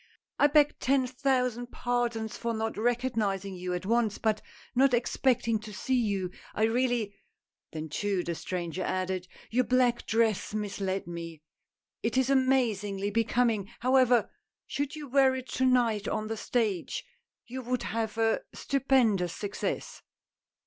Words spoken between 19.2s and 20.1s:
success."